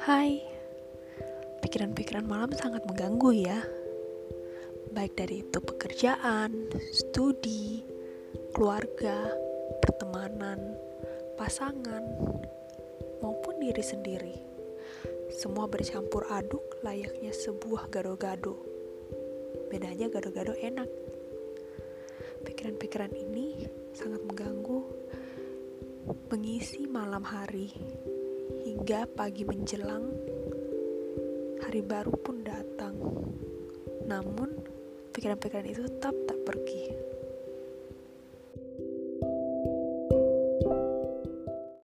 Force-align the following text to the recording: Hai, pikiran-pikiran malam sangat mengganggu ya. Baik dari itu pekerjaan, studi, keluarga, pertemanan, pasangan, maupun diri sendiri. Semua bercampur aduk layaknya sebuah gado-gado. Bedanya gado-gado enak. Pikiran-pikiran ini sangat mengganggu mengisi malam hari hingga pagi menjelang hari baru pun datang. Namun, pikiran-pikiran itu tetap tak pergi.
Hai, 0.00 0.40
pikiran-pikiran 1.60 2.24
malam 2.24 2.48
sangat 2.56 2.88
mengganggu 2.88 3.36
ya. 3.36 3.60
Baik 4.96 5.12
dari 5.12 5.44
itu 5.44 5.60
pekerjaan, 5.60 6.72
studi, 6.88 7.84
keluarga, 8.56 9.28
pertemanan, 9.84 10.56
pasangan, 11.36 12.00
maupun 13.20 13.60
diri 13.60 13.84
sendiri. 13.84 14.36
Semua 15.36 15.68
bercampur 15.68 16.24
aduk 16.32 16.80
layaknya 16.80 17.36
sebuah 17.36 17.92
gado-gado. 17.92 18.56
Bedanya 19.68 20.08
gado-gado 20.08 20.56
enak. 20.56 20.88
Pikiran-pikiran 22.48 23.12
ini 23.12 23.68
sangat 23.92 24.24
mengganggu 24.24 24.80
mengisi 26.32 26.88
malam 26.88 27.20
hari 27.20 27.68
hingga 28.90 29.06
pagi 29.06 29.46
menjelang 29.46 30.02
hari 31.62 31.78
baru 31.78 32.10
pun 32.10 32.42
datang. 32.42 32.98
Namun, 34.02 34.50
pikiran-pikiran 35.14 35.70
itu 35.70 35.86
tetap 35.86 36.10
tak 36.26 36.34
pergi. 36.42 36.90